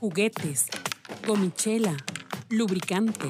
Juguetes, 0.00 0.66
gomichela, 1.26 1.94
lubricante, 2.48 3.28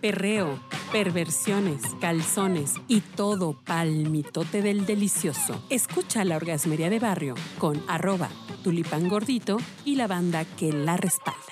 perreo, 0.00 0.58
perversiones, 0.90 1.82
calzones 2.00 2.74
y 2.86 3.00
todo 3.00 3.62
palmitote 3.64 4.62
del 4.62 4.86
delicioso. 4.86 5.62
Escucha 5.68 6.24
la 6.24 6.36
orgasmería 6.36 6.88
de 6.88 6.98
barrio 6.98 7.34
con 7.58 7.82
arroba 7.88 8.30
tulipán 8.64 9.08
gordito 9.08 9.58
y 9.84 9.96
la 9.96 10.06
banda 10.06 10.44
que 10.44 10.72
la 10.72 10.96
respalda. 10.96 11.47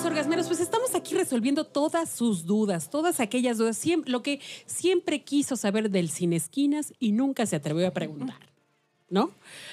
Queridos 0.00 0.04
orgasmeros. 0.06 0.46
Pues 0.46 0.60
estamos 0.60 0.94
aquí 0.94 1.14
resolviendo 1.14 1.64
todas 1.64 2.10
sus 2.10 2.44
dudas, 2.46 2.90
todas 2.90 3.20
aquellas 3.20 3.58
dudas, 3.58 3.76
siem- 3.84 4.04
lo 4.06 4.22
que 4.22 4.40
siempre 4.66 5.22
quiso 5.22 5.56
saber 5.56 5.90
del 5.90 6.08
sin 6.10 6.32
esquinas 6.32 6.92
y 6.98 7.12
nunca 7.12 7.46
se 7.46 7.56
atrevió 7.56 7.86
a 7.86 7.90
preguntar, 7.90 8.38
¿no? 9.08 9.32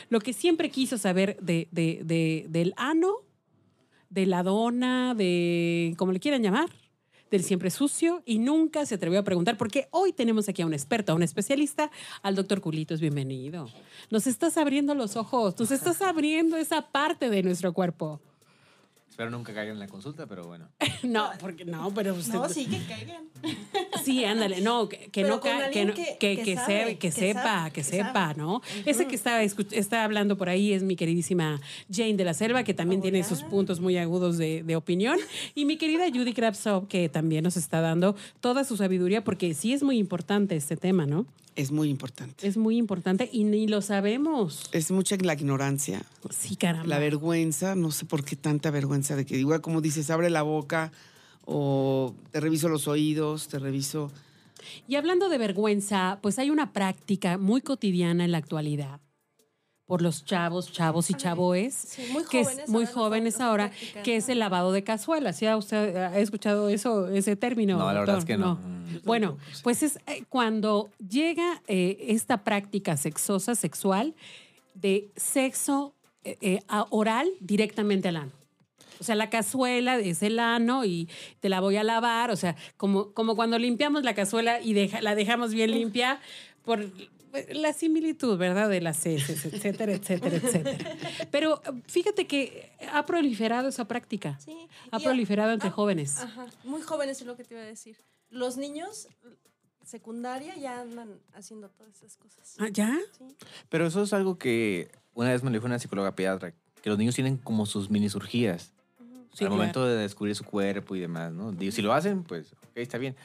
Lo 0.09 0.20
que 0.20 0.34
siempre 0.34 0.70
quiso 0.70 0.98
saber 0.98 1.38
de, 1.41 1.68
de- 1.71 2.02
de- 2.04 2.45
del 2.49 2.73
ano, 2.77 3.13
de 4.09 4.26
la 4.26 4.44
dona, 4.44 5.13
de 5.16 5.94
como 5.98 6.12
le 6.12 6.20
quieran 6.20 6.41
llamar, 6.44 6.70
del 7.32 7.44
siempre 7.44 7.70
sucio 7.70 8.21
y 8.26 8.40
nunca 8.40 8.85
se 8.85 8.96
atrevió 8.96 9.20
a 9.20 9.23
preguntar 9.23 9.57
porque 9.57 9.88
hoy 9.91 10.13
tenemos 10.13 10.48
aquí 10.48 10.62
a 10.62 10.66
un 10.66 10.73
experto, 10.73 11.12
a 11.12 11.16
un 11.16 11.23
especialista, 11.23 11.91
al 12.21 12.35
doctor 12.35 12.62
Culitos, 12.62 13.02
bienvenido. 13.02 13.70
Nos 14.12 14.27
estás 14.27 14.57
abriendo 14.57 14.94
los 14.96 15.16
ojos, 15.18 15.59
nos 15.59 15.71
estás 15.71 16.02
abriendo 16.02 16.55
esa 16.57 16.82
parte 16.91 17.30
de 17.30 17.44
nuestro 17.44 17.73
cuerpo. 17.73 18.21
Espero 19.10 19.32
nunca 19.32 19.52
caigan 19.54 19.74
en 19.76 19.80
la 19.80 19.88
consulta, 19.88 20.28
pero 20.28 20.46
bueno. 20.46 20.68
No, 21.04 21.30
porque 21.40 21.64
no, 21.66 21.92
pero 21.94 22.14
usted, 22.16 22.34
No, 22.34 22.50
sí 22.50 22.66
que 22.66 22.80
caigan. 22.88 23.24
Sí, 24.04 24.24
ándale, 24.24 24.62
no, 24.62 24.88
que, 24.88 25.10
que 25.12 25.24
no 25.24 25.42
ca- 25.42 25.70
que, 25.70 25.88
que- 25.94 26.18
que, 26.20 26.38
que 26.38 26.44
que 26.44 26.56
sabe, 26.56 26.86
se- 26.86 26.86
que 26.94 26.98
que 27.00 27.12
sepa, 27.12 27.42
sabe, 27.44 27.70
que 27.72 27.76
que 27.76 27.84
sepa, 27.84 28.14
sabe. 28.14 28.36
¿no? 28.38 28.62
Ese 28.86 29.06
que 29.08 29.16
está, 29.16 29.44
está 29.44 30.04
hablando 30.04 30.38
por 30.38 30.48
ahí 30.49 30.72
es 30.72 30.84
mi 30.84 30.96
queridísima 30.96 31.60
Jane 31.91 32.14
de 32.16 32.24
la 32.24 32.34
Selva, 32.34 32.64
que 32.64 32.74
también 32.74 33.02
tiene 33.02 33.24
sus 33.24 33.44
puntos 33.44 33.80
muy 33.80 33.98
agudos 33.98 34.38
de, 34.38 34.64
de 34.64 34.76
opinión, 34.76 35.18
y 35.55 35.66
mi 35.66 35.77
querida 35.77 36.05
Judy 36.10 36.34
Krabsov, 36.34 36.88
que 36.88 37.10
también 37.10 37.44
nos 37.44 37.58
está 37.58 37.82
dando 37.82 38.16
toda 38.40 38.64
su 38.64 38.77
sabiduría, 38.77 39.24
porque 39.24 39.54
sí 39.54 39.74
es 39.74 39.84
muy 39.84 39.98
importante 39.98 40.55
este 40.55 40.77
tema, 40.77 41.05
¿no? 41.05 41.26
Es 41.55 41.71
muy 41.71 41.90
importante. 41.90 42.48
Es 42.48 42.55
muy 42.55 42.77
importante 42.77 43.27
y 43.34 43.44
ni 43.44 43.68
lo 43.68 43.82
sabemos. 43.82 44.70
Es 44.74 44.92
mucha 44.92 45.16
la 45.18 45.34
ignorancia, 45.34 46.04
Sí, 46.30 46.55
caramba. 46.55 46.86
la 46.88 46.99
vergüenza, 46.99 47.74
no 47.74 47.90
sé 47.90 48.05
por 48.05 48.24
qué 48.24 48.36
tanta 48.36 48.70
vergüenza 48.70 48.96
de 48.98 49.26
que 49.26 49.37
igual 49.37 49.62
como 49.62 49.81
dices, 49.81 50.09
abre 50.09 50.29
la 50.29 50.41
boca 50.41 50.91
o 51.45 52.13
te 52.31 52.40
reviso 52.40 52.70
los 52.70 52.87
oídos, 52.87 53.48
te 53.48 53.59
reviso. 53.59 54.12
Y 54.87 54.95
hablando 54.95 55.29
de 55.29 55.37
vergüenza, 55.37 56.20
pues 56.21 56.40
hay 56.40 56.49
una 56.49 56.73
práctica 56.73 57.37
muy 57.37 57.62
cotidiana 57.62 58.25
en 58.25 58.31
la 58.31 58.40
actualidad 58.40 58.99
por 59.85 60.01
los 60.01 60.25
chavos, 60.25 60.73
chavos 60.73 61.09
y 61.09 61.13
chavoes, 61.13 61.73
Sí, 61.73 62.09
muy 62.12 62.25
que 62.25 62.41
es 62.41 62.68
muy 62.68 62.85
jóvenes 62.85 63.40
ahora, 63.40 63.71
que 64.03 64.18
es 64.18 64.28
el 64.28 64.40
lavado 64.40 64.73
de 64.73 64.84
cazuelas. 64.84 65.40
¿Ya 65.40 65.56
usted 65.56 65.95
ha 65.95 66.19
escuchado 66.19 66.68
eso, 66.68 67.07
ese 67.07 67.38
término? 67.38 67.78
No, 67.78 67.94
la 67.94 68.01
verdad 68.01 68.18
es 68.18 68.25
que 68.25 68.38
no. 68.38 68.56
Mm. 68.56 69.06
Bueno, 69.06 69.38
pues 69.63 69.84
es 69.84 70.00
eh, 70.07 70.25
cuando 70.28 70.90
llega 71.00 71.62
eh, 71.68 71.97
esta 72.09 72.44
práctica 72.44 72.97
sexosa, 72.97 73.56
sexual, 73.56 74.13
de 74.73 75.09
sexo 75.16 75.95
eh, 76.28 76.38
eh, 76.41 76.59
oral 76.90 77.29
directamente 77.40 78.09
al 78.09 78.18
ano. 78.18 78.31
O 79.00 79.03
sea, 79.03 79.16
la 79.16 79.29
cazuela 79.29 79.97
es 80.00 80.23
el 80.23 80.40
ano 80.40 80.85
y 80.85 81.09
te 81.40 81.50
la 81.50 81.59
voy 81.59 81.78
a 81.78 81.84
lavar. 81.84 82.31
O 82.31 82.35
sea, 82.35 82.56
como, 82.78 83.13
como 83.13 83.35
cuando 83.35 83.57
limpiamos 83.59 84.03
la 84.03 84.13
cazuela 84.16 84.62
y 84.62 84.73
deja- 84.73 85.01
la 85.01 85.16
dejamos 85.16 85.53
bien 85.53 85.72
limpia 85.72 86.19
por 86.63 86.85
la 87.51 87.73
similitud, 87.73 88.38
¿verdad? 88.38 88.69
De 88.69 88.81
las 88.81 89.06
heces, 89.06 89.45
etcétera, 89.45 89.94
etcétera, 89.94 90.38
etcétera. 90.38 90.95
Pero 91.29 91.62
fíjate 91.85 92.25
que 92.25 92.72
ha 92.91 93.06
proliferado 93.06 93.68
esa 93.69 93.85
práctica. 93.85 94.40
Sí. 94.40 94.56
Ha 94.91 95.00
Y- 95.00 95.03
proliferado 95.03 95.52
entre 95.52 95.69
ah, 95.69 95.74
jóvenes. 95.74 96.19
Ajá, 96.19 96.47
muy 96.63 96.81
jóvenes 96.81 97.22
es 97.22 97.28
lo 97.28 97.36
que 97.36 97.44
te 97.44 97.53
iba 97.53 97.62
a 97.63 97.66
decir. 97.68 97.97
Los 98.30 98.57
niños 98.57 99.07
secundaria 99.84 100.56
ya 100.57 100.81
andan 100.81 101.19
haciendo 101.34 101.69
todas 101.69 101.96
esas 101.96 102.18
cosas. 102.18 102.56
Ah, 102.59 102.68
¿Ya? 102.72 102.97
Sí. 103.18 103.24
Pero 103.69 103.88
eso 103.88 104.03
es 104.03 104.13
algo 104.13 104.38
que 104.38 104.90
una 105.13 105.31
vez 105.31 105.44
me 105.44 105.50
lo 105.50 105.53
dijo 105.56 105.66
una 105.66 105.80
psicóloga 105.80 106.16
pediatra, 106.16 106.53
que 106.81 106.90
los 106.90 106.97
niños 106.97 107.16
tienen 107.16 107.38
como 107.38 107.66
sus 107.66 107.90
mini 107.90 108.09
surgías. 108.09 108.74
Sí, 109.34 109.44
al 109.44 109.50
claro. 109.50 109.56
momento 109.56 109.86
de 109.86 109.98
descubrir 109.98 110.36
su 110.36 110.44
cuerpo 110.44 110.96
y 110.96 111.00
demás, 111.00 111.32
¿no? 111.32 111.52
Digo, 111.52 111.72
si 111.72 111.82
lo 111.82 111.94
hacen, 111.94 112.24
pues, 112.24 112.54
ok, 112.54 112.78
está 112.78 112.98
bien. 112.98 113.16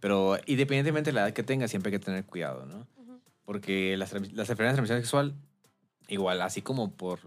Pero 0.00 0.36
independientemente 0.46 1.10
de 1.10 1.14
la 1.14 1.22
edad 1.22 1.32
que 1.32 1.44
tenga, 1.44 1.68
siempre 1.68 1.90
hay 1.90 1.98
que 1.98 2.04
tener 2.04 2.24
cuidado, 2.24 2.66
¿no? 2.66 2.86
Ujú. 2.96 3.20
Porque 3.44 3.96
las, 3.96 4.12
las 4.12 4.20
enfermedades 4.22 4.56
de 4.56 4.56
transmisión 4.56 4.98
sexual, 4.98 5.34
igual, 6.08 6.42
así 6.42 6.62
como 6.62 6.90
por 6.92 7.20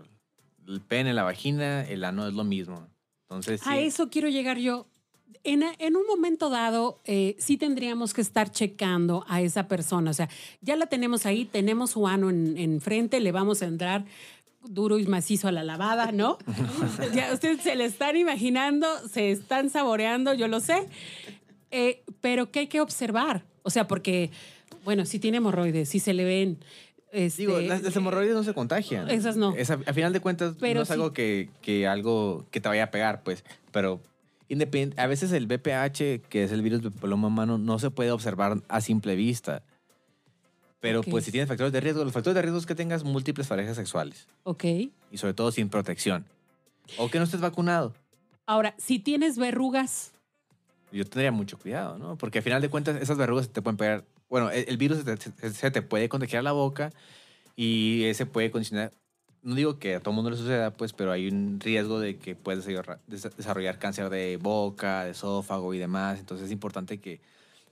el 0.68 0.82
pene, 0.82 1.14
la 1.14 1.24
vagina, 1.24 1.88
el 1.88 2.04
ano 2.04 2.28
es 2.28 2.34
lo 2.34 2.44
mismo. 2.44 2.88
Entonces, 3.30 3.62
sí. 3.62 3.70
A 3.70 3.80
eso 3.80 4.10
quiero 4.10 4.28
llegar 4.30 4.58
yo. 4.58 4.88
En, 5.44 5.64
en 5.64 5.96
un 5.96 6.06
momento 6.08 6.50
dado, 6.50 7.02
eh, 7.06 7.36
sí 7.40 7.58
tendríamos 7.58 8.14
que 8.14 8.22
estar 8.22 8.52
checando 8.52 9.24
a 9.28 9.42
esa 9.42 9.68
persona. 9.68 10.12
O 10.12 10.14
sea, 10.14 10.28
ya 10.62 10.76
la 10.76 10.88
tenemos 10.88 11.26
ahí, 11.26 11.46
tenemos 11.46 11.92
su 11.92 12.08
ano 12.08 12.30
en, 12.30 12.58
enfrente, 12.58 13.20
le 13.20 13.32
vamos 13.32 13.62
a 13.62 13.68
entrar 13.68 14.06
duro 14.70 14.98
y 15.00 15.06
macizo 15.06 15.48
a 15.48 15.52
la 15.52 15.64
lavada, 15.64 16.12
¿no? 16.12 16.38
ya 17.14 17.34
ustedes 17.34 17.62
se 17.62 17.76
le 17.76 17.86
están 17.86 18.16
imaginando, 18.18 18.88
se 19.08 19.32
están 19.32 19.70
saboreando, 19.70 20.34
yo 20.34 20.48
lo 20.48 20.60
sé. 20.60 20.88
Eh, 21.72 22.04
pero 22.22 22.52
¿qué 22.52 22.60
hay 22.60 22.68
que 22.68 22.82
observar? 22.82 23.44
O 23.64 23.70
sea, 23.70 23.88
porque, 23.88 24.32
bueno, 24.84 25.06
si 25.06 25.20
tiene 25.20 25.38
hemorroides, 25.38 25.90
si 25.90 26.00
se 26.00 26.14
le 26.14 26.24
ven... 26.24 26.60
este, 27.12 27.42
Digo, 27.44 27.60
las, 27.60 27.82
las 27.82 27.96
hemorroides 27.96 28.34
no 28.36 28.44
se 28.44 28.54
contagian. 28.54 29.10
Esas 29.10 29.38
no. 29.38 29.54
Es 29.56 29.72
a, 29.72 29.80
a 29.86 29.94
final 29.94 30.14
de 30.14 30.20
cuentas, 30.20 30.56
Pero 30.60 30.80
no 30.80 30.84
es 30.84 30.92
algo 30.92 31.14
que, 31.14 31.50
que 31.62 31.88
algo 31.88 32.46
que 32.52 32.62
te 32.62 32.70
vaya 32.70 32.86
a 32.86 32.92
pegar, 32.92 33.24
pues. 33.24 33.44
Pero 33.72 34.02
independ- 34.50 34.94
a 34.98 35.08
veces 35.08 35.32
el 35.32 35.48
BPH, 35.48 36.28
que 36.30 36.44
es 36.44 36.52
el 36.52 36.62
virus 36.62 36.82
de 36.84 36.92
papiloma 36.92 37.28
humano, 37.28 37.58
no 37.58 37.80
se 37.80 37.90
puede 37.90 38.12
observar 38.12 38.62
a 38.68 38.82
simple 38.82 39.16
vista. 39.16 39.64
Pero 40.88 41.00
Ok. 41.02 41.08
pues 41.10 41.26
si 41.26 41.32
tienes 41.32 41.48
factores 41.48 41.74
de 41.74 41.80
riesgo, 41.82 42.04
los 42.04 42.14
factores 42.14 42.36
de 42.36 42.42
riesgo 42.44 42.60
es 42.60 42.66
que 42.66 42.76
tengas 42.76 43.04
múltiples 43.04 43.48
parejas 43.48 43.76
sexuales. 43.76 44.28
Ok. 44.44 44.64
Y 44.66 45.18
sobre 45.18 45.34
todo 45.34 45.52
sin 45.52 45.70
protección. 45.70 46.26
O 46.98 47.10
que 47.10 47.18
no 47.18 47.24
estés 47.26 47.42
vacunado. 47.42 47.94
Ahora, 48.46 48.76
si 48.78 49.00
tienes 49.00 49.38
verrugas, 49.38 50.12
Yo 50.92 51.04
tendría 51.04 51.32
mucho 51.32 51.58
cuidado, 51.58 51.98
¿no? 51.98 52.16
Porque 52.18 52.38
al 52.38 52.44
final 52.44 52.62
de 52.62 52.70
cuentas 52.70 53.02
esas 53.02 53.18
verrugas 53.18 53.50
te 53.50 53.62
pueden 53.62 53.78
pegar. 53.78 54.06
Bueno, 54.30 54.50
el, 54.52 54.66
el 54.68 54.78
virus 54.78 55.00
se 55.04 55.18
te, 55.18 55.50
se 55.52 55.72
te 55.72 55.82
puede 55.82 56.08
contagiar 56.10 56.44
la 56.44 56.52
boca 56.52 56.92
y 57.56 58.04
ese 58.06 58.26
puede 58.26 58.52
condicionar. 58.52 58.92
No 59.42 59.56
digo 59.56 59.78
que 59.80 59.96
a 59.96 60.00
todo 60.00 60.14
mundo 60.14 60.30
le 60.30 60.38
suceda, 60.38 60.72
pues, 60.72 60.94
pero 60.94 61.12
hay 61.12 61.28
un 61.28 61.60
riesgo 61.60 62.00
de 62.00 62.18
que 62.18 62.36
puedas 62.36 62.66
desarrollar, 62.66 63.00
des- 63.08 63.36
desarrollar 63.36 63.78
cáncer 63.80 64.10
de 64.10 64.38
boca, 64.38 65.04
de 65.06 65.12
esófago 65.12 65.74
y 65.74 65.78
demás. 65.80 66.20
Entonces 66.20 66.46
es 66.48 66.52
importante 66.52 67.00
que, 67.00 67.20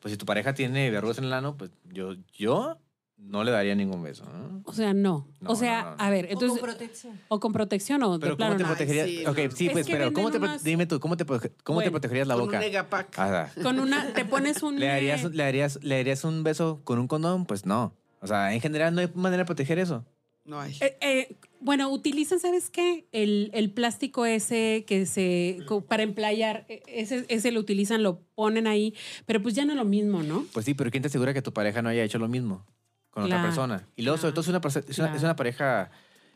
pues, 0.01 0.12
si 0.12 0.18
tu 0.18 0.25
pareja 0.25 0.53
tiene 0.53 0.90
verrugas 0.91 1.18
en 1.18 1.24
el 1.25 1.34
ano, 1.34 1.56
pues 1.57 1.72
yo, 1.91 2.16
yo 2.38 2.78
no 3.18 3.44
le 3.44 3.51
daría 3.51 3.74
ningún 3.75 4.03
beso, 4.03 4.25
¿no? 4.25 4.62
o 4.66 4.74
sea, 4.74 4.94
no. 4.94 5.28
No, 5.41 5.51
o 5.51 5.56
sea, 5.56 5.84
no, 5.84 5.90
no, 5.91 5.96
no. 5.97 6.03
a 6.03 6.09
ver, 6.09 6.25
O 6.25 6.29
entonces... 6.29 6.59
con 6.59 6.69
protección. 6.69 7.19
O 7.29 7.40
con 7.40 7.53
protección 7.53 8.03
o 8.03 8.13
de 8.18 8.19
Pero 8.19 8.38
plano 8.38 8.53
¿cómo 8.56 8.59
te 8.59 8.66
protegerías? 8.75 9.07
sí, 9.07 9.25
ok, 9.25 9.38
no. 9.50 9.51
sí, 9.56 9.66
Es 9.68 9.72
pues, 9.72 9.85
que 9.88 9.94
pero 9.94 10.13
¿cómo 10.13 10.31
te, 10.31 10.38
unas- 10.38 10.63
dime 10.63 10.85
tú, 10.85 11.00
¿cómo 11.00 11.18
te, 11.18 11.25
protegerías 11.25 12.28
la 12.28 12.35
Con 12.35 12.46
boca? 12.46 12.57
un 12.57 12.63
megapack. 12.63 13.19
Ajá. 13.19 13.51
Con 13.62 13.79
una, 13.79 14.13
te 14.13 14.25
pones 14.25 14.62
un... 14.63 14.79
¿Le 14.79 14.88
darías, 14.88 15.24
eh, 15.24 15.29
le, 15.31 15.44
darías, 15.44 15.79
¿Le 15.84 15.96
darías 15.97 16.24
un 16.24 16.44
beso 16.44 16.81
con 16.84 17.00
un 17.00 17.07
condón? 17.07 17.46
Pues 17.46 17.66
no. 17.66 17.94
O 18.19 18.28
sea, 18.28 18.53
en 18.53 18.62
general 18.62 18.94
no 18.94 19.01
hay 19.01 19.09
manera 19.16 19.44
de 19.44 19.45
proteger 19.45 19.80
eso. 19.80 20.06
No 20.45 20.59
hay. 20.59 20.75
eh, 20.81 20.97
eh, 21.01 21.35
bueno, 21.62 21.90
utilizan, 21.90 22.38
¿sabes 22.40 22.69
qué? 22.69 23.07
El, 23.13 23.50
el 23.53 23.72
plástico 23.72 24.25
ese 24.25 24.84
que 24.85 25.06
se... 25.06 25.59
para 25.88 26.03
emplayar, 26.03 26.66
eh, 26.68 26.84
ese, 26.88 27.25
ese 27.30 27.51
lo 27.53 27.62
utilizan, 27.62 28.03
lo 28.03 28.19
ponen 28.35 28.68
ahí, 28.68 28.94
pero 29.25 29.41
pues 29.41 29.56
ya 29.56 29.63
no 29.63 29.72
es 29.72 29.78
lo 29.78 29.85
mismo, 29.85 30.22
¿no? 30.22 30.45
Pues 30.51 30.66
sí, 30.66 30.74
pero 30.74 30.91
¿quién 30.91 31.01
te 31.01 31.07
asegura 31.07 31.34
que 31.34 31.41
tu 31.41 31.53
pareja 31.53 31.81
no 31.81 31.88
haya 31.90 32.03
hecho 32.03 32.19
lo 32.19 32.28
mismo 32.28 32.66
con 33.13 33.25
Claro, 33.25 33.41
otra 33.41 33.50
persona? 33.50 33.88
Y 33.95 34.01
luego, 34.01 34.18
sobre 34.18 34.31
todo, 34.33 34.42
es 34.42 34.48
una, 34.48 34.57
es 34.57 34.75
una, 34.75 34.83
claro. 34.95 35.15
es 35.15 35.24
una 35.24 35.36
pareja, 35.36 35.92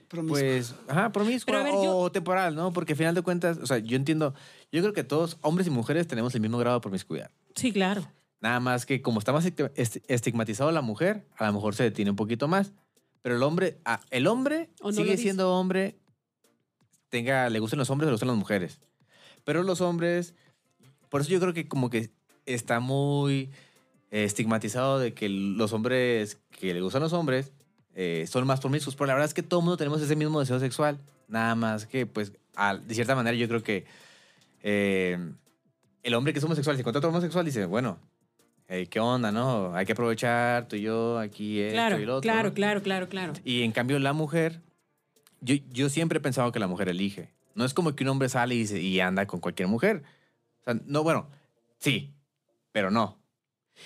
Promiscua. 0.08 0.40
pues, 0.40 0.76
ajá, 0.88 1.12
promiscua 1.12 1.64
yo- 1.84 1.98
o 1.98 2.12
temporal, 2.12 2.56
¿no? 2.56 2.72
Porque 2.72 2.94
al 2.94 2.98
final 2.98 3.16
de 3.16 3.22
cuentas, 3.24 3.58
o 3.58 3.66
sea, 3.66 3.80
yo 3.80 3.96
entiendo, 3.98 4.34
yo 4.72 4.82
creo 4.82 4.94
que 4.94 5.04
todos, 5.04 5.38
hombres 5.42 5.68
y 5.68 5.72
mujeres, 5.72 6.08
tenemos 6.08 6.34
el 6.36 6.42
mismo 6.42 6.58
grado 6.60 6.78
de 6.78 6.82
promiscuidad. 6.82 7.32
Sí, 7.56 7.72
claro. 7.72 8.08
Nada 8.40 8.60
más 8.60 8.86
que 8.86 9.02
como 9.02 9.18
está 9.20 9.34
más 9.34 9.46
esti- 9.46 9.74
esti- 9.76 10.04
estigmatizado 10.08 10.72
la 10.72 10.82
mujer, 10.82 11.26
a 11.38 11.48
lo 11.48 11.54
mejor 11.54 11.74
se 11.74 11.84
detiene 11.84 12.12
un 12.12 12.16
poquito 12.18 12.48
más. 12.48 12.72
Pero 13.24 13.36
el 13.36 13.42
hombre, 13.44 13.80
ah, 13.84 14.00
el 14.12 14.28
hombre 14.28 14.70
no 14.84 14.92
sigue 14.94 15.18
siendo 15.18 15.52
hombre, 15.54 15.98
tenga, 17.10 17.50
le 17.50 17.60
gustan 17.60 17.80
los 17.80 17.90
hombres 17.90 18.08
o 18.08 18.12
le 18.12 18.14
gustan 18.14 18.28
las 18.30 18.38
mujeres. 18.38 18.80
Pero 19.44 19.64
los 19.64 19.82
hombres, 19.82 20.36
por 21.10 21.22
eso 21.22 21.30
yo 21.32 21.40
creo 21.40 21.54
que 21.54 21.68
como 21.68 21.90
que 21.90 22.12
está 22.46 22.80
muy 22.80 23.50
eh, 24.18 24.24
estigmatizado 24.24 25.00
de 25.00 25.14
que 25.14 25.30
los 25.30 25.74
hombres 25.74 26.40
que 26.60 26.74
le 26.74 26.82
gustan 26.82 27.02
los 27.02 27.14
hombres 27.14 27.52
eh, 27.96 28.26
son 28.28 28.46
más 28.48 28.60
promiscuos. 28.60 28.96
Pero 28.96 29.08
la 29.08 29.14
verdad 29.14 29.28
es 29.28 29.34
que 29.34 29.44
todo 29.44 29.60
el 29.60 29.64
mundo 29.66 29.78
tenemos 29.78 30.02
ese 30.02 30.16
mismo 30.16 30.40
deseo 30.40 30.60
sexual. 30.60 30.98
Nada 31.28 31.56
más 31.56 31.86
que, 31.86 32.06
pues, 32.06 32.32
de 32.32 32.94
cierta 32.96 33.16
manera 33.16 33.36
yo 33.36 33.48
creo 33.48 33.64
que 33.64 33.86
eh, 34.64 35.18
el 36.04 36.14
hombre 36.14 36.34
que 36.34 36.40
es 36.40 36.46
homosexual, 36.46 36.76
si 36.76 36.82
encuentra 36.82 37.00
otro 37.00 37.10
homosexual, 37.10 37.46
dice, 37.46 37.66
bueno, 37.66 38.00
hey, 38.68 38.88
¿qué 38.88 39.00
onda, 39.00 39.32
no? 39.32 39.76
Hay 39.76 39.86
que 39.86 39.92
aprovechar 39.94 40.68
tú 40.68 40.76
y 40.76 40.82
yo 40.82 41.20
aquí 41.20 41.60
esto 41.60 41.74
Claro, 41.74 42.00
y 42.00 42.06
lo 42.06 42.18
otro. 42.18 42.22
claro, 42.32 42.54
claro, 42.54 42.82
claro, 42.82 43.10
claro. 43.10 43.34
Y 43.44 43.64
en 43.64 43.72
cambio 43.72 44.00
la 44.00 44.14
mujer, 44.14 44.62
yo, 45.42 45.56
yo 45.72 45.90
siempre 45.90 46.20
he 46.20 46.22
pensado 46.22 46.52
que 46.52 46.60
la 46.60 46.68
mujer 46.68 46.90
elige. 46.90 47.32
No 47.56 47.66
es 47.66 47.74
como 47.74 47.96
que 47.96 48.04
un 48.04 48.10
hombre 48.12 48.30
sale 48.30 48.56
y, 48.56 48.68
se- 48.68 48.82
y 48.82 49.00
anda 49.00 49.26
con 49.26 49.40
cualquier 49.40 49.68
mujer. 49.68 50.04
O 50.62 50.64
sea, 50.64 50.80
no, 50.86 51.04
bueno, 51.04 51.28
sí, 51.80 52.14
pero 52.72 52.92
no. 52.92 53.18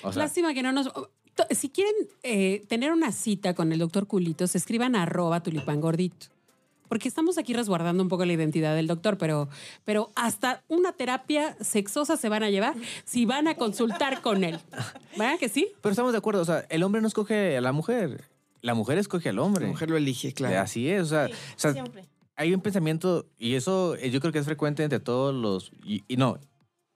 O 0.03 0.11
sea, 0.13 0.23
Lástima 0.23 0.53
que 0.53 0.63
no 0.63 0.71
nos... 0.71 0.91
to- 0.91 1.47
Si 1.51 1.69
quieren 1.69 1.93
eh, 2.23 2.63
tener 2.67 2.91
una 2.91 3.11
cita 3.11 3.53
con 3.53 3.71
el 3.71 3.79
doctor 3.79 4.07
Culitos, 4.07 4.55
escriban 4.55 4.95
arroba 4.95 5.41
tulipangordito. 5.43 6.27
Porque 6.89 7.07
estamos 7.07 7.37
aquí 7.37 7.53
resguardando 7.53 8.03
un 8.03 8.09
poco 8.09 8.25
la 8.25 8.33
identidad 8.33 8.75
del 8.75 8.85
doctor, 8.87 9.17
pero, 9.17 9.47
pero 9.85 10.11
hasta 10.15 10.61
una 10.67 10.91
terapia 10.91 11.55
sexosa 11.61 12.17
se 12.17 12.27
van 12.27 12.43
a 12.43 12.49
llevar 12.49 12.75
si 13.05 13.25
van 13.25 13.47
a 13.47 13.55
consultar 13.55 14.21
con 14.21 14.43
él. 14.43 14.59
¿Verdad 15.17 15.39
que 15.39 15.47
sí? 15.47 15.69
pero 15.81 15.91
estamos 15.91 16.11
de 16.11 16.17
acuerdo. 16.17 16.41
O 16.41 16.45
sea, 16.45 16.65
el 16.69 16.83
hombre 16.83 16.99
no 17.01 17.07
escoge 17.07 17.55
a 17.55 17.61
la 17.61 17.71
mujer. 17.71 18.25
La 18.61 18.73
mujer 18.73 18.97
escoge 18.97 19.29
al 19.29 19.39
hombre. 19.39 19.65
La 19.65 19.71
mujer 19.71 19.89
lo 19.89 19.95
elige, 19.95 20.33
claro. 20.33 20.59
Así 20.59 20.89
es. 20.89 21.03
O 21.03 21.05
sea, 21.05 21.27
Sí, 21.27 21.33
o 21.33 21.59
sea, 21.59 21.71
siempre. 21.73 22.05
hay 22.35 22.53
un 22.53 22.59
pensamiento, 22.59 23.25
y 23.39 23.55
eso 23.55 23.95
eh, 23.95 24.11
yo 24.11 24.19
creo 24.19 24.33
que 24.33 24.39
es 24.39 24.45
frecuente 24.45 24.83
entre 24.83 24.99
todos 24.99 25.33
los, 25.33 25.71
y, 25.85 26.03
y 26.09 26.17
no, 26.17 26.39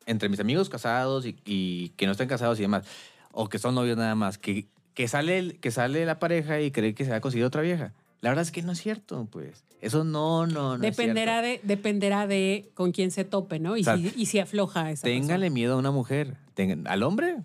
entre 0.05 0.29
mis 0.29 0.39
amigos 0.39 0.69
casados 0.69 1.25
y, 1.25 1.35
y 1.45 1.89
que 1.97 2.05
no 2.05 2.11
están 2.11 2.27
casados 2.27 2.59
y 2.59 2.61
demás, 2.63 2.85
o 3.31 3.49
que 3.49 3.57
son 3.59 3.75
novios 3.75 3.97
nada 3.97 4.15
más, 4.15 4.37
que, 4.37 4.67
que, 4.93 5.07
sale, 5.07 5.37
el- 5.39 5.59
que 5.59 5.71
sale 5.71 6.05
la 6.05 6.19
pareja 6.19 6.61
y 6.61 6.71
cree 6.71 6.93
que 6.93 7.05
se 7.05 7.11
va 7.11 7.17
a 7.17 7.21
conseguir 7.21 7.45
otra 7.45 7.61
vieja. 7.61 7.93
La 8.21 8.29
verdad 8.29 8.43
es 8.43 8.51
que 8.51 8.61
no 8.63 8.71
es 8.71 8.81
cierto, 8.81 9.27
pues. 9.29 9.63
Eso 9.81 10.03
no, 10.03 10.47
no, 10.47 10.77
no. 10.77 10.79
dependerá, 10.79 11.39
es 11.41 11.45
cierto. 11.45 11.67
de, 11.67 11.75
dependerá 11.75 12.27
de 12.27 12.71
con 12.73 12.91
quién 12.91 13.11
se 13.11 13.23
tope, 13.23 13.59
¿no? 13.59 13.77
Y, 13.77 13.81
O 13.81 13.83
sea, 13.83 13.97
si, 13.97 14.13
y 14.15 14.25
si 14.25 14.39
afloja 14.39 14.89
esa 14.89 15.03
Téngale 15.03 15.27
persona. 15.45 15.49
miedo 15.53 15.73
a 15.75 15.77
una 15.77 15.91
mujer. 15.91 16.37
Tengan- 16.55 16.87
al 16.87 17.03
hombre, 17.03 17.37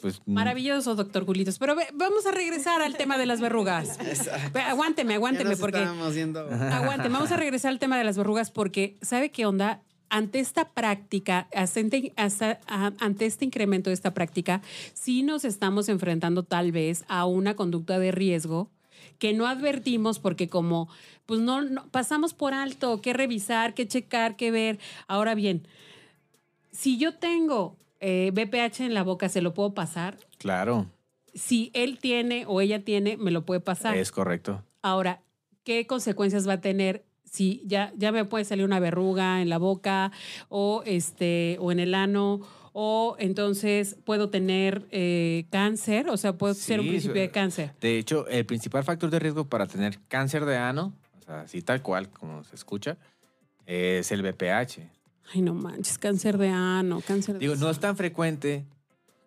pues. 0.00 0.22
mm, 0.24 0.32
Maravilloso, 0.32 0.94
doctor 0.94 1.26
Culitos. 1.26 1.58
Pero 1.58 1.74
ve- 1.74 1.88
vamos 1.92 2.24
a 2.26 2.30
regresar 2.30 2.80
al 2.80 2.96
tema 2.96 3.18
de 3.18 3.26
las 3.26 3.40
verrugas. 3.40 3.98
Ve, 4.54 4.60
Aguánteme, 4.60 5.10
Ya 5.10 5.16
aguánteme, 5.16 5.50
nos 5.50 5.58
porque... 5.58 5.78
Aguante, 5.80 7.08
vamos 7.08 7.32
a 7.32 7.36
regresar 7.36 7.70
al 7.72 7.78
tema 7.78 7.98
de 7.98 8.04
las 8.04 8.16
verrugas 8.16 8.50
porque, 8.50 8.96
¿sabe 9.02 9.30
qué 9.30 9.44
onda? 9.46 9.82
Ante 10.08 10.38
esta 10.38 10.68
práctica, 10.70 11.48
ante, 13.00 13.26
este 13.26 13.44
incremento 13.44 13.90
de 13.90 13.94
esta 13.94 14.14
práctica, 14.14 14.62
sí 14.94 15.22
nos 15.22 15.44
estamos 15.44 15.88
enfrentando 15.88 16.44
tal 16.44 16.70
vez 16.70 17.04
a 17.08 17.26
una 17.26 17.56
conducta 17.56 17.98
de 17.98 18.12
riesgo 18.12 18.70
que 19.18 19.32
no 19.32 19.46
advertimos 19.46 20.18
porque 20.18 20.48
como 20.48 20.88
pues 21.26 21.40
no, 21.40 21.62
no- 21.62 21.88
pasamos 21.88 22.34
por 22.34 22.54
alto, 22.54 23.00
qué 23.00 23.12
revisar, 23.14 23.74
qué 23.74 23.88
checar, 23.88 24.36
qué 24.36 24.50
ver. 24.50 24.78
Ahora 25.08 25.34
bien, 25.34 25.66
si 26.70 26.98
yo 26.98 27.14
tengo 27.14 27.76
eh, 28.00 28.30
BPH 28.32 28.84
en 28.84 28.94
la 28.94 29.02
boca, 29.02 29.28
¿se 29.28 29.40
lo 29.40 29.54
puedo 29.54 29.74
pasar? 29.74 30.18
Claro, 30.38 30.86
Si 31.34 31.70
él 31.74 31.98
tiene 31.98 32.44
o 32.46 32.60
ella 32.60 32.84
tiene, 32.84 33.16
me 33.16 33.30
lo 33.30 33.44
puede 33.44 33.60
pasar. 33.60 33.96
es 33.96 34.12
correcto. 34.12 34.62
Ahora, 34.82 35.20
¿qué 35.64 35.86
consecuencias 35.86 36.46
va 36.48 36.54
a 36.54 36.60
tener 36.60 37.04
si 37.36 37.62
ya, 37.66 37.92
ya 37.96 38.12
me 38.12 38.24
puede 38.24 38.46
salir 38.46 38.64
una 38.64 38.80
verruga 38.80 39.42
en 39.42 39.50
la 39.50 39.58
boca 39.58 40.10
o, 40.48 40.82
este, 40.86 41.58
o 41.60 41.70
en 41.70 41.80
el 41.80 41.94
ano? 41.94 42.40
O 42.72 43.16
entonces 43.18 43.96
puedo 44.04 44.30
tener 44.30 44.86
eh, 44.90 45.44
cáncer, 45.50 46.08
o 46.08 46.16
sea, 46.16 46.36
puedo 46.36 46.54
ser 46.54 46.80
un 46.80 46.88
principio 46.88 47.20
de 47.20 47.30
cáncer. 47.30 47.72
De 47.80 47.98
hecho, 47.98 48.26
el 48.28 48.44
principal 48.46 48.84
factor 48.84 49.10
de 49.10 49.18
riesgo 49.18 49.44
para 49.44 49.66
tener 49.66 49.98
cáncer 50.08 50.44
de 50.46 50.56
ano, 50.56 50.94
o 51.18 51.22
sea, 51.22 51.40
así 51.42 51.60
tal 51.62 51.82
cual 51.82 52.08
como 52.08 52.42
se 52.44 52.54
escucha, 52.54 52.96
es 53.66 54.10
el 54.12 54.22
BPH. 54.22 54.80
Ay, 55.34 55.42
no 55.42 55.54
manches, 55.54 55.98
cáncer 55.98 56.38
de 56.38 56.48
ano, 56.48 57.02
cáncer 57.06 57.34
de 57.34 57.40
Digo, 57.40 57.56
no 57.56 57.68
es 57.70 57.80
tan 57.80 57.96
frecuente, 57.96 58.64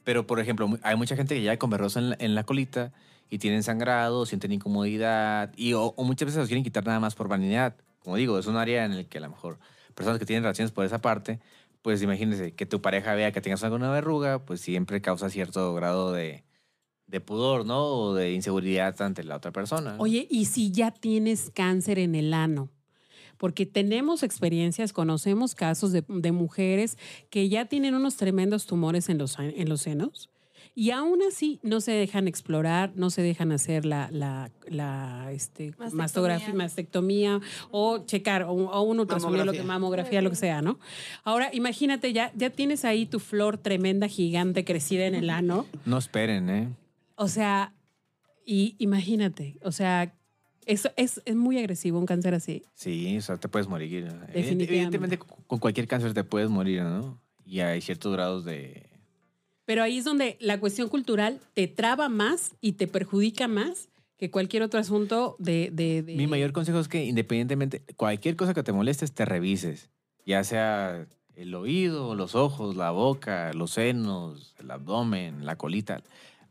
pero 0.04 0.26
por 0.26 0.40
ejemplo, 0.40 0.68
hay 0.82 0.96
mucha 0.96 1.16
gente 1.16 1.36
que 1.36 1.44
ya 1.44 1.58
con 1.58 1.70
verrugas 1.70 1.96
en 1.96 2.12
la, 2.12 2.18
en 2.20 2.34
la 2.36 2.44
colita 2.44 2.92
y 3.30 3.38
tienen 3.38 3.62
sangrado, 3.62 4.26
sienten 4.26 4.52
incomodidad 4.52 5.52
y 5.56 5.74
o, 5.74 5.94
o 5.96 6.04
muchas 6.04 6.28
veces 6.28 6.40
los 6.40 6.48
quieren 6.48 6.64
quitar 6.64 6.86
nada 6.86 7.00
más 7.00 7.14
por 7.14 7.28
vanidad. 7.28 7.76
Como 8.00 8.16
digo, 8.16 8.40
es 8.40 8.48
un 8.48 8.58
área 8.58 8.86
en 8.86 8.94
el 8.94 9.08
que 9.08 9.18
a 9.18 9.22
lo 9.22 9.30
mejor 9.30 9.60
personas 9.94 10.20
que 10.20 10.26
tienen 10.26 10.44
relaciones 10.44 10.72
por 10.72 10.86
esa 10.86 11.00
parte, 11.00 11.40
pues 11.82 12.02
imagínense 12.02 12.54
que 12.54 12.66
tu 12.66 12.82
pareja 12.82 13.14
vea 13.16 13.32
que 13.32 13.42
tengas 13.42 13.64
alguna 13.64 13.90
verruga, 13.92 14.46
pues 14.46 14.62
siempre 14.62 15.02
causa 15.02 15.30
cierto 15.30 15.74
grado 15.74 16.12
de, 16.12 16.44
de 17.08 17.22
pudor, 17.22 17.66
¿no? 17.66 17.86
O 17.86 18.14
de 18.14 18.34
inseguridad 18.34 19.02
ante 19.02 19.24
la 19.24 19.38
otra 19.38 19.52
persona. 19.52 19.96
¿no? 19.96 20.04
Oye, 20.04 20.28
¿y 20.30 20.46
si 20.46 20.72
ya 20.72 20.92
tienes 20.92 21.52
cáncer 21.54 22.00
en 22.00 22.16
el 22.16 22.34
ano? 22.34 22.70
Porque 23.38 23.66
tenemos 23.66 24.24
experiencias, 24.24 24.92
conocemos 24.92 25.56
casos 25.56 25.94
de, 25.94 26.04
de 26.08 26.32
mujeres 26.34 26.98
que 27.30 27.48
ya 27.48 27.66
tienen 27.66 27.96
unos 27.96 28.18
tremendos 28.18 28.66
tumores 28.66 29.08
en 29.08 29.18
los, 29.18 29.40
en 29.40 29.70
los 29.70 29.82
senos 29.82 30.30
y 30.76 30.92
aún 30.92 31.20
así 31.28 31.60
no 31.64 31.82
se 31.82 31.92
dejan 31.92 32.28
explorar, 32.28 32.92
no 32.96 33.10
se 33.10 33.22
dejan 33.22 33.52
hacer 33.52 33.86
la, 33.86 34.10
la, 34.12 34.52
la 34.68 35.32
este, 35.32 35.68
Mastectomía. 35.72 35.96
mastografía, 35.98 36.54
mastectomía 36.54 37.40
o 37.72 38.06
checar 38.06 38.44
o, 38.44 38.52
o 38.52 38.82
un 38.82 39.00
ultrasonido, 39.00 39.46
lo 39.46 39.52
que 39.52 39.64
Mamografía. 39.64 40.22
lo 40.22 40.30
que 40.30 40.36
sea, 40.36 40.62
¿no? 40.62 40.80
Ahora, 41.24 41.50
imagínate, 41.54 42.14
ya, 42.14 42.32
ya 42.36 42.50
tienes 42.50 42.86
ahí 42.86 43.06
tu 43.06 43.20
flor 43.20 43.58
tremenda, 43.58 44.08
gigante, 44.08 44.66
crecida 44.66 45.06
en 45.06 45.16
el 45.16 45.30
ano. 45.30 45.66
No 45.86 45.98
esperen, 45.98 46.50
¿eh? 46.50 46.70
O 47.16 47.28
sea, 47.28 47.74
y 48.46 48.76
imagínate, 48.80 49.58
o 49.64 49.72
sea, 49.72 50.16
eso 50.66 50.92
es, 50.98 51.22
es 51.26 51.36
muy 51.36 51.58
agresivo 51.58 52.00
un 52.00 52.06
cáncer 52.06 52.34
así. 52.34 52.64
Sí, 52.74 53.18
o 53.18 53.22
sea, 53.22 53.38
te 53.38 53.48
puedes 53.48 53.68
morir. 53.68 54.06
Definitivamente. 54.06 54.64
Evidentemente, 54.66 55.18
con 55.18 55.40
con 55.48 55.60
cualquier 55.60 55.88
cáncer 55.88 56.14
te 56.14 56.24
puedes 56.24 56.50
morir, 56.50 56.84
¿no? 56.84 57.20
Y 57.44 57.62
hay 57.62 57.82
ciertos 57.82 58.14
grados 58.14 58.46
de... 58.46 58.89
Pero 59.70 59.84
ahí 59.84 60.00
es 60.00 60.04
donde 60.04 60.36
la 60.40 60.60
cuestión 60.60 60.90
cultural 60.90 61.40
te 61.54 61.68
traba 61.68 62.10
más 62.10 62.56
y 62.60 62.72
te 62.72 62.88
perjudica 62.88 63.48
más 63.48 63.90
que 64.18 64.32
cualquier 64.32 64.64
otro 64.64 64.80
asunto 64.80 65.36
de... 65.38 66.04
Mi 66.08 66.26
mayor 66.26 66.54
consejo 66.54 66.80
es 66.80 66.88
que 66.88 67.06
independientemente, 67.06 67.84
cualquier 67.96 68.36
cosa 68.36 68.56
que 68.56 68.64
te 68.64 68.72
molestes, 68.72 69.12
te 69.12 69.26
revises. 69.26 69.92
Ya 70.26 70.44
sea 70.44 71.06
el 71.36 71.54
oído, 71.54 72.16
los 72.16 72.34
ojos, 72.34 72.76
la 72.78 72.90
boca, 72.90 73.54
los 73.54 73.70
senos, 73.70 74.56
el 74.58 74.72
abdomen, 74.72 75.46
la 75.46 75.56
colita. 75.56 76.02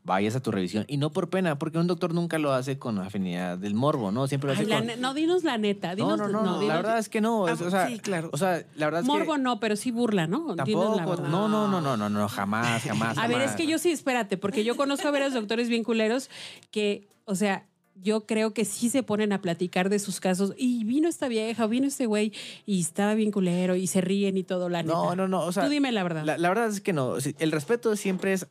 Vayas 0.09 0.35
a 0.35 0.39
tu 0.39 0.49
revisión. 0.49 0.85
Y 0.87 0.97
no 0.97 1.11
por 1.11 1.29
pena, 1.29 1.59
porque 1.59 1.77
un 1.77 1.85
doctor 1.85 2.15
nunca 2.15 2.39
lo 2.39 2.51
hace 2.51 2.79
con 2.79 2.97
afinidad 2.97 3.59
del 3.59 3.75
morbo, 3.75 4.11
¿no? 4.11 4.27
Siempre 4.27 4.47
lo 4.47 4.53
Ay, 4.57 4.63
hace 4.65 4.67
la 4.67 4.93
con... 4.93 5.01
no, 5.01 5.13
dinos 5.13 5.43
la 5.43 5.59
neta. 5.59 5.89
No, 5.89 5.95
Dinos, 5.95 6.17
no, 6.17 6.27
no, 6.29 6.43
no, 6.43 6.61
la 6.63 6.77
verdad 6.77 6.97
es 6.97 7.09
que 7.09 7.21
no. 7.21 7.47
es- 7.47 7.61
Ah, 7.61 7.65
o 7.67 7.69
sea, 7.69 7.87
sí, 7.87 7.99
claro. 7.99 8.31
O 8.33 8.37
sea, 8.37 8.65
la 8.75 8.87
verdad 8.87 9.01
es 9.01 9.05
Morbo 9.07 9.33
que... 9.33 9.39
no, 9.41 9.59
pero 9.59 9.75
sí 9.75 9.91
burla, 9.91 10.25
¿no? 10.25 10.55
La 10.55 10.63
Tampoco, 10.63 11.17
no, 11.27 11.47
no, 11.47 11.67
no, 11.67 11.79
no, 11.79 11.95
no, 11.95 12.09
no, 12.09 12.27
jamás, 12.27 12.81
jamás. 12.81 13.19
A 13.19 13.27
ver, 13.27 13.41
es 13.41 13.51
que 13.51 13.67
yo 13.67 13.77
sí, 13.77 13.91
espérate, 13.91 14.35
porque 14.37 14.63
yo 14.63 14.75
conozco 14.75 15.07
a 15.07 15.11
varios 15.11 15.33
doctores 15.35 15.69
bien 15.69 15.83
culeros 15.83 16.31
que, 16.71 17.07
o 17.25 17.35
sea, 17.35 17.67
yo 18.01 18.25
creo 18.25 18.53
que 18.53 18.65
sí 18.65 18.89
se 18.89 19.03
ponen 19.03 19.31
a 19.33 19.41
platicar 19.41 19.89
de 19.89 19.99
sus 19.99 20.19
casos. 20.19 20.53
Y 20.57 20.85
vino 20.85 21.07
esta 21.07 21.27
vieja, 21.27 21.67
vino 21.67 21.85
este 21.85 22.07
güey, 22.07 22.33
y 22.65 22.79
estaba 22.79 23.13
bien 23.13 23.29
culero, 23.31 23.75
y 23.75 23.85
se 23.85 24.01
ríen 24.01 24.37
y 24.37 24.43
todo, 24.43 24.69
la 24.69 24.81
neta. 24.81 24.95
No, 24.95 25.15
no, 25.15 25.27
no, 25.27 25.41
o 25.41 25.51
sea... 25.51 25.65
Tú 25.65 25.69
dime 25.69 25.91
la 25.91 26.01
verdad. 26.01 26.23
La, 26.25 26.37
la 26.37 26.49
verdad 26.49 26.69
es 26.69 26.81
que 26.81 26.93
no. 26.93 27.15
El 27.37 27.51
respeto 27.51 27.95
siempre 27.95 28.33
es 28.33 28.47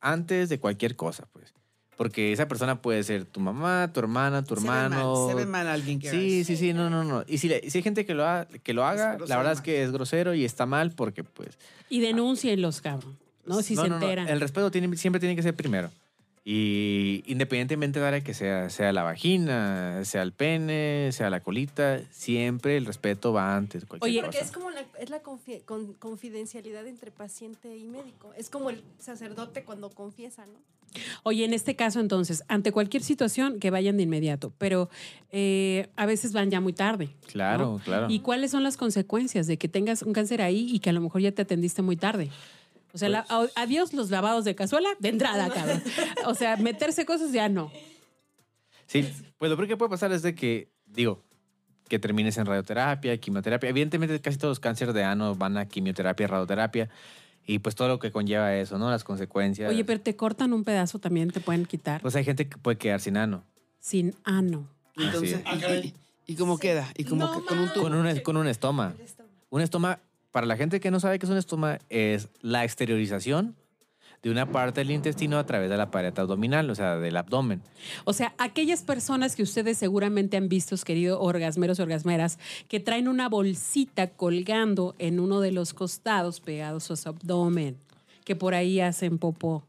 antes 0.00 0.48
de 0.48 0.58
cualquier 0.58 0.96
cosa, 0.96 1.26
pues. 1.32 1.52
Porque 1.96 2.32
esa 2.32 2.48
persona 2.48 2.80
puede 2.80 3.02
ser 3.02 3.26
tu 3.26 3.40
mamá, 3.40 3.90
tu 3.92 4.00
hermana, 4.00 4.42
tu 4.42 4.54
Se 4.54 4.62
ve 4.62 4.66
mal, 4.68 4.84
hermano. 4.84 5.28
Se 5.28 5.34
ve 5.34 5.44
mal 5.46 5.66
alguien 5.68 5.98
que 5.98 6.08
haga 6.08 6.18
Sí, 6.18 6.40
eso. 6.40 6.46
sí, 6.48 6.56
sí, 6.56 6.72
no, 6.72 6.88
no, 6.88 7.04
no. 7.04 7.24
Y 7.28 7.36
si, 7.38 7.48
le- 7.48 7.68
si 7.70 7.76
hay 7.78 7.82
gente 7.82 8.06
que 8.06 8.14
lo, 8.14 8.24
ha- 8.26 8.46
que 8.62 8.72
lo 8.72 8.86
haga, 8.86 9.18
la 9.26 9.36
verdad 9.36 9.52
es 9.52 9.60
que 9.60 9.82
es 9.82 9.92
grosero 9.92 10.32
y 10.32 10.44
está 10.46 10.64
mal 10.64 10.92
porque, 10.92 11.24
pues. 11.24 11.58
Y 11.90 12.00
denúncienlos, 12.00 12.80
cabrón. 12.80 13.18
¿No? 13.44 13.60
Si 13.62 13.74
no, 13.74 13.82
se 13.82 13.88
no, 13.90 13.98
no, 13.98 14.02
enteran. 14.02 14.28
El 14.28 14.40
respeto 14.40 14.70
tiene, 14.70 14.96
siempre 14.96 15.20
tiene 15.20 15.36
que 15.36 15.42
ser 15.42 15.54
primero. 15.54 15.90
Y 16.42 17.22
independientemente 17.26 18.00
de 18.00 18.06
área 18.06 18.20
que 18.22 18.32
sea, 18.32 18.70
sea 18.70 18.92
la 18.92 19.02
vagina, 19.02 20.02
sea 20.04 20.22
el 20.22 20.32
pene, 20.32 21.10
sea 21.12 21.28
la 21.28 21.40
colita, 21.40 22.00
siempre 22.10 22.76
el 22.78 22.86
respeto 22.86 23.32
va 23.32 23.56
antes. 23.56 23.82
de 23.82 23.86
Cualquier 23.86 24.10
Oye, 24.10 24.20
Porque 24.22 24.38
cosa. 24.38 24.46
es 24.46 24.52
como 24.52 24.70
la, 24.70 24.80
es 24.98 25.10
la 25.10 25.22
confi- 25.22 25.62
con- 25.64 25.92
confidencialidad 25.94 26.86
entre 26.86 27.10
paciente 27.10 27.76
y 27.76 27.84
médico. 27.84 28.32
Es 28.38 28.48
como 28.48 28.70
el 28.70 28.82
sacerdote 28.98 29.64
cuando 29.64 29.90
confiesa, 29.90 30.46
¿no? 30.46 30.58
Oye, 31.22 31.44
en 31.44 31.52
este 31.54 31.76
caso, 31.76 32.00
entonces, 32.00 32.42
ante 32.48 32.72
cualquier 32.72 33.04
situación, 33.04 33.60
que 33.60 33.70
vayan 33.70 33.96
de 33.96 34.02
inmediato, 34.04 34.52
pero 34.58 34.88
eh, 35.30 35.88
a 35.94 36.04
veces 36.06 36.32
van 36.32 36.50
ya 36.50 36.60
muy 36.60 36.72
tarde. 36.72 37.10
Claro, 37.28 37.74
¿no? 37.74 37.78
claro. 37.84 38.06
¿Y 38.10 38.20
cuáles 38.20 38.50
son 38.50 38.64
las 38.64 38.76
consecuencias 38.76 39.46
de 39.46 39.56
que 39.56 39.68
tengas 39.68 40.02
un 40.02 40.12
cáncer 40.14 40.42
ahí 40.42 40.68
y 40.72 40.80
que 40.80 40.90
a 40.90 40.92
lo 40.92 41.00
mejor 41.00 41.20
ya 41.20 41.30
te 41.30 41.42
atendiste 41.42 41.82
muy 41.82 41.96
tarde? 41.96 42.30
O 42.92 42.98
sea, 42.98 43.08
la- 43.08 43.24
Pues 43.24 43.52
adiós 43.56 43.92
los 43.92 44.10
lavados 44.10 44.44
de 44.44 44.54
cazuela 44.54 44.88
de 44.98 45.08
entrada, 45.10 45.48
cabrón. 45.50 45.82
O 46.26 46.34
sea, 46.34 46.56
meterse 46.56 47.04
cosas 47.06 47.32
ya 47.32 47.48
no. 47.48 47.70
Sí, 48.86 49.08
pues 49.38 49.50
lo 49.50 49.56
peor 49.56 49.68
que 49.68 49.76
puede 49.76 49.90
pasar 49.90 50.12
es 50.12 50.22
de 50.22 50.34
que, 50.34 50.68
digo, 50.86 51.22
que 51.88 51.98
termines 51.98 52.36
en 52.38 52.46
radioterapia, 52.46 53.16
quimioterapia. 53.18 53.70
Evidentemente, 53.70 54.20
casi 54.20 54.38
todos 54.38 54.52
los 54.52 54.60
cánceres 54.60 54.94
de 54.94 55.04
ano 55.04 55.34
van 55.34 55.56
a 55.56 55.66
quimioterapia, 55.66 56.26
radioterapia. 56.26 56.88
Y 57.46 57.58
pues 57.60 57.74
todo 57.74 57.88
lo 57.88 57.98
que 57.98 58.12
conlleva 58.12 58.54
eso, 58.56 58.78
¿no? 58.78 58.90
Las 58.90 59.02
consecuencias. 59.02 59.70
Oye, 59.70 59.84
pero 59.84 60.00
te 60.00 60.14
cortan 60.14 60.52
un 60.52 60.62
pedazo 60.64 60.98
también, 60.98 61.30
te 61.30 61.40
pueden 61.40 61.64
quitar 61.66 62.00
Pues 62.00 62.14
hay 62.14 62.24
gente 62.24 62.48
que 62.48 62.58
puede 62.58 62.76
quedar 62.78 63.00
sin 63.00 63.16
ano. 63.16 63.44
sin 63.80 64.14
ano. 64.24 64.68
Y 64.96 65.04
Entonces, 65.04 65.40
y- 65.44 65.86
y, 65.86 65.94
y 66.26 66.36
cómo 66.36 66.58
queda? 66.58 66.86
Y 66.96 67.04
como 67.04 67.26
No 67.26 67.32
que 67.40 67.46
con 67.46 67.58
un 67.58 67.72
tubo. 67.72 67.82
Con 67.84 67.94
un, 67.94 68.20
con 68.20 68.36
un 68.36 68.46
estoma. 68.46 68.94
El 68.98 69.04
estómago. 69.04 69.34
Un 69.50 69.60
estoma, 69.62 69.98
para 70.32 70.46
la 70.46 70.56
gente 70.56 70.80
que 70.80 70.90
no 70.90 71.00
sabe 71.00 71.18
qué 71.18 71.26
es 71.26 71.30
un 71.32 71.38
estoma, 71.38 71.78
es 71.88 72.28
la 72.42 72.64
exteriorización 72.64 73.56
de 74.22 74.30
una 74.30 74.52
parte 74.52 74.80
del 74.80 74.90
intestino 74.90 75.38
a 75.38 75.46
través 75.46 75.70
de 75.70 75.78
la 75.78 75.90
pared 75.90 76.12
abdominal, 76.18 76.68
o 76.68 76.74
sea, 76.74 76.96
del 76.98 77.16
abdomen. 77.16 77.62
O 78.04 78.12
sea, 78.12 78.34
aquellas 78.36 78.82
personas 78.82 79.34
que 79.34 79.42
ustedes 79.42 79.78
seguramente 79.78 80.36
han 80.36 80.50
visto, 80.50 80.76
queridos 80.84 81.18
orgasmeros, 81.22 81.80
orgasmeras, 81.80 82.38
que 82.68 82.80
traen 82.80 83.08
una 83.08 83.30
bolsita 83.30 84.08
colgando 84.10 84.94
en 84.98 85.20
uno 85.20 85.40
de 85.40 85.52
los 85.52 85.72
costados 85.72 86.40
pegados 86.40 86.90
a 86.90 86.96
su 86.96 87.08
abdomen, 87.08 87.78
que 88.24 88.36
por 88.36 88.52
ahí 88.52 88.80
hacen 88.80 89.16
popó, 89.16 89.64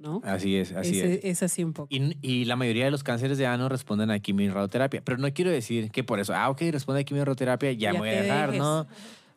¿no? 0.00 0.20
Así 0.22 0.54
es, 0.56 0.72
así 0.72 1.00
Ese- 1.00 1.14
es. 1.14 1.24
es 1.24 1.42
así 1.42 1.64
un 1.64 1.72
poco. 1.72 1.88
Y, 1.90 2.14
y 2.20 2.44
la 2.44 2.56
mayoría 2.56 2.84
de 2.84 2.90
los 2.90 3.02
cánceres 3.04 3.38
de 3.38 3.46
ano 3.46 3.70
responden 3.70 4.10
a 4.10 4.18
quimio-radioterapia. 4.18 5.00
Pero 5.02 5.16
no 5.16 5.32
quiero 5.32 5.50
decir 5.50 5.90
que 5.90 6.04
por 6.04 6.20
eso, 6.20 6.34
ah, 6.34 6.50
ok, 6.50 6.60
responde 6.72 7.00
a 7.00 7.04
quimio-radioterapia, 7.04 7.72
ya, 7.72 7.78
Ya 7.78 7.92
me 7.94 7.98
voy 8.00 8.08
a 8.10 8.20
dejar, 8.22 8.50
dejes. 8.50 8.62
¿no? 8.62 8.86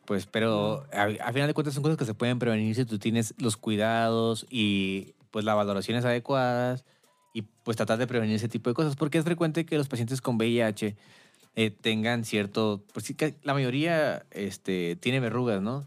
Pues, 0.08 0.24
pero 0.24 0.86
a, 0.90 1.02
a 1.02 1.32
final 1.34 1.48
de 1.48 1.52
cuentas 1.52 1.74
son 1.74 1.82
cosas 1.82 1.98
que 1.98 2.06
se 2.06 2.14
pueden 2.14 2.38
prevenir 2.38 2.74
si 2.74 2.86
tú 2.86 2.98
tienes 2.98 3.34
los 3.36 3.58
cuidados 3.58 4.46
y 4.48 5.12
pues 5.30 5.44
las 5.44 5.54
valoraciones 5.54 6.02
adecuadas 6.06 6.86
y 7.34 7.42
pues 7.42 7.76
tratar 7.76 7.98
de 7.98 8.06
prevenir 8.06 8.36
ese 8.36 8.48
tipo 8.48 8.70
de 8.70 8.74
cosas. 8.74 8.96
Porque 8.96 9.18
es 9.18 9.24
frecuente 9.26 9.66
que 9.66 9.76
los 9.76 9.86
pacientes 9.86 10.22
con 10.22 10.36
VIH 10.36 10.96
eh, 11.56 11.70
tengan 11.70 12.24
cierto, 12.24 12.82
pues 12.94 13.04
sí, 13.04 13.12
que 13.12 13.34
la 13.42 13.52
mayoría 13.52 14.24
este, 14.30 14.96
tiene 14.96 15.20
verrugas, 15.20 15.60
¿no? 15.60 15.86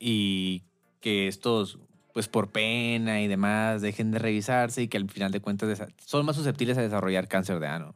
Y 0.00 0.64
que 0.98 1.28
estos, 1.28 1.78
pues 2.12 2.26
por 2.26 2.50
pena 2.50 3.22
y 3.22 3.28
demás, 3.28 3.82
dejen 3.82 4.10
de 4.10 4.18
revisarse 4.18 4.82
y 4.82 4.88
que 4.88 4.96
al 4.96 5.08
final 5.08 5.30
de 5.30 5.40
cuentas 5.40 5.80
son 6.04 6.26
más 6.26 6.34
susceptibles 6.34 6.76
a 6.76 6.82
desarrollar 6.82 7.28
cáncer 7.28 7.60
de 7.60 7.68
ano. 7.68 7.94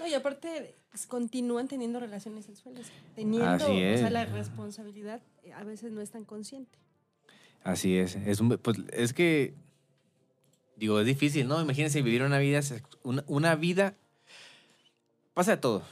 No, 0.00 0.08
y 0.08 0.14
aparte 0.14 0.74
continúan 1.08 1.68
teniendo 1.68 2.00
relaciones 2.00 2.44
sexuales. 2.46 2.86
Teniendo, 3.14 3.48
Así 3.48 3.84
o 3.84 3.98
sea, 3.98 4.10
la 4.10 4.24
responsabilidad 4.26 5.20
eh, 5.42 5.52
a 5.52 5.64
veces 5.64 5.92
no 5.92 6.00
es 6.00 6.10
tan 6.10 6.24
consciente. 6.24 6.78
Así 7.62 7.96
es. 7.96 8.16
Es, 8.16 8.40
un- 8.40 8.58
pues, 8.58 8.78
es 8.92 9.12
que, 9.12 9.54
digo, 10.76 11.00
es 11.00 11.06
difícil, 11.06 11.48
¿no? 11.48 11.60
Imagínense 11.60 12.02
vivir 12.02 12.22
una 12.22 12.38
vida, 12.38 12.60
una, 13.02 13.24
una 13.26 13.54
vida, 13.56 13.94
pasa 15.34 15.52
de 15.52 15.56
todo. 15.58 15.82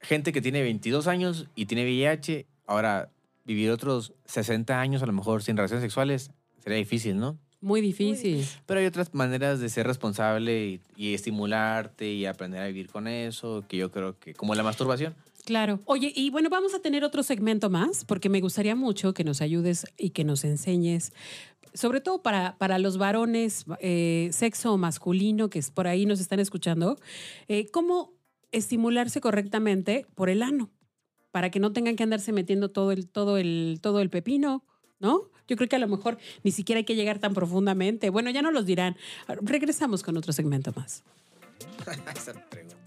Gente 0.00 0.32
que 0.32 0.40
tiene 0.40 0.62
22 0.62 1.06
años 1.06 1.48
y 1.54 1.66
tiene 1.66 1.84
VIH, 1.84 2.46
ahora 2.66 3.10
vivir 3.44 3.70
otros 3.70 4.14
60 4.24 4.80
años 4.80 5.02
a 5.02 5.06
lo 5.06 5.12
mejor 5.12 5.42
sin 5.42 5.56
relaciones 5.56 5.82
sexuales, 5.82 6.30
sería 6.60 6.78
difícil, 6.78 7.18
¿no? 7.18 7.38
Muy 7.60 7.80
difícil. 7.80 8.46
Pero 8.66 8.80
hay 8.80 8.86
otras 8.86 9.12
maneras 9.12 9.60
de 9.60 9.68
ser 9.68 9.86
responsable 9.86 10.66
y, 10.66 10.80
y 10.96 11.14
estimularte 11.14 12.10
y 12.10 12.24
aprender 12.24 12.62
a 12.62 12.66
vivir 12.66 12.88
con 12.88 13.06
eso, 13.06 13.64
que 13.68 13.76
yo 13.76 13.90
creo 13.90 14.18
que, 14.18 14.34
como 14.34 14.54
la 14.54 14.62
masturbación. 14.62 15.14
Claro. 15.44 15.80
Oye, 15.84 16.12
y 16.14 16.30
bueno, 16.30 16.48
vamos 16.48 16.74
a 16.74 16.80
tener 16.80 17.04
otro 17.04 17.22
segmento 17.22 17.70
más, 17.70 18.04
porque 18.04 18.28
me 18.28 18.40
gustaría 18.40 18.74
mucho 18.74 19.14
que 19.14 19.24
nos 19.24 19.40
ayudes 19.40 19.86
y 19.96 20.10
que 20.10 20.24
nos 20.24 20.44
enseñes, 20.44 21.12
sobre 21.74 22.00
todo 22.00 22.22
para, 22.22 22.56
para 22.58 22.78
los 22.78 22.98
varones, 22.98 23.64
eh, 23.80 24.28
sexo 24.32 24.76
masculino, 24.76 25.50
que 25.50 25.58
es 25.58 25.70
por 25.70 25.86
ahí 25.86 26.06
nos 26.06 26.20
están 26.20 26.40
escuchando, 26.40 26.98
eh, 27.48 27.66
cómo 27.70 28.12
estimularse 28.52 29.20
correctamente 29.20 30.06
por 30.14 30.28
el 30.30 30.42
ano, 30.42 30.70
para 31.30 31.50
que 31.50 31.60
no 31.60 31.72
tengan 31.72 31.96
que 31.96 32.02
andarse 32.02 32.32
metiendo 32.32 32.70
todo 32.70 32.92
el, 32.92 33.08
todo 33.08 33.38
el, 33.38 33.78
todo 33.80 34.00
el 34.00 34.10
pepino, 34.10 34.64
¿no? 35.00 35.28
Yo 35.48 35.56
creo 35.56 35.68
que 35.68 35.76
a 35.76 35.80
lo 35.80 35.88
mejor 35.88 36.18
ni 36.44 36.52
siquiera 36.52 36.78
hay 36.78 36.84
que 36.84 36.94
llegar 36.94 37.18
tan 37.18 37.34
profundamente. 37.34 38.08
Bueno, 38.10 38.30
ya 38.30 38.42
no 38.42 38.52
los 38.52 38.66
dirán. 38.66 38.96
Regresamos 39.26 40.02
con 40.02 40.16
otro 40.16 40.32
segmento 40.32 40.72
más. 40.76 41.02
Esa 42.16 42.32
pregunta. 42.48 42.79